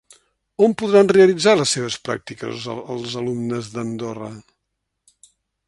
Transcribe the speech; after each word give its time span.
On 0.67 0.71
podran 0.81 1.11
realitzar 1.15 1.53
les 1.59 1.73
seves 1.77 1.97
pràctiques 2.09 2.65
els 3.03 3.13
alumnes 3.21 3.69
d'Andorra? 3.77 4.31